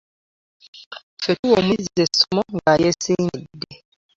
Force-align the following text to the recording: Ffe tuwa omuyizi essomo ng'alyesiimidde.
Ffe 1.17 1.31
tuwa 1.41 1.55
omuyizi 1.61 1.99
essomo 2.05 2.41
ng'alyesiimidde. 2.55 3.73